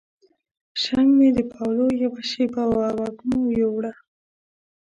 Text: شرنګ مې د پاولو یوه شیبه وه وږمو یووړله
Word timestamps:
شرنګ 0.81 1.11
مې 1.17 1.29
د 1.37 1.39
پاولو 1.51 1.85
یوه 2.03 2.21
شیبه 2.29 2.63
وه 2.75 2.87
وږمو 2.99 3.39
یووړله 3.59 3.93